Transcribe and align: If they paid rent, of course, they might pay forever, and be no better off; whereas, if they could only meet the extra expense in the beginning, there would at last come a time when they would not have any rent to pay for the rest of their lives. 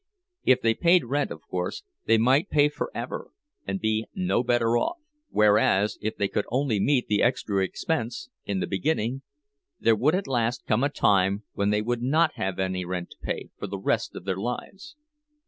If 0.45 0.61
they 0.61 0.73
paid 0.73 1.05
rent, 1.05 1.29
of 1.29 1.43
course, 1.43 1.83
they 2.07 2.17
might 2.17 2.49
pay 2.49 2.69
forever, 2.69 3.29
and 3.67 3.79
be 3.79 4.07
no 4.15 4.41
better 4.41 4.75
off; 4.75 4.97
whereas, 5.29 5.99
if 6.01 6.17
they 6.17 6.27
could 6.27 6.45
only 6.49 6.79
meet 6.79 7.05
the 7.05 7.21
extra 7.21 7.63
expense 7.63 8.31
in 8.43 8.61
the 8.61 8.65
beginning, 8.65 9.21
there 9.79 9.95
would 9.95 10.15
at 10.15 10.25
last 10.25 10.65
come 10.65 10.83
a 10.83 10.89
time 10.89 11.43
when 11.53 11.69
they 11.69 11.83
would 11.83 12.01
not 12.01 12.33
have 12.33 12.57
any 12.57 12.83
rent 12.83 13.11
to 13.11 13.17
pay 13.21 13.51
for 13.59 13.67
the 13.67 13.77
rest 13.77 14.15
of 14.15 14.25
their 14.25 14.37
lives. 14.37 14.95